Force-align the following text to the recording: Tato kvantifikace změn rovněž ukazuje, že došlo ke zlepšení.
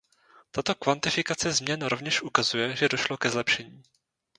Tato 0.51 0.75
kvantifikace 0.75 1.51
změn 1.51 1.81
rovněž 1.81 2.21
ukazuje, 2.21 2.75
že 2.75 2.87
došlo 2.89 3.17
ke 3.17 3.29
zlepšení. 3.29 3.83